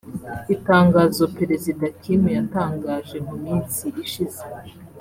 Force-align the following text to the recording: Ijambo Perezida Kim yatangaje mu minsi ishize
Ijambo 0.53 0.97
Perezida 1.37 1.85
Kim 2.01 2.21
yatangaje 2.37 3.17
mu 3.27 3.35
minsi 3.43 3.85
ishize 4.03 4.43